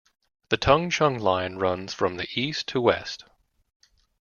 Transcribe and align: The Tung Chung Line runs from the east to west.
The 0.49 0.57
Tung 0.57 0.89
Chung 0.89 1.19
Line 1.19 1.57
runs 1.57 1.93
from 1.93 2.17
the 2.17 2.27
east 2.33 2.67
to 2.69 2.81
west. 2.81 3.25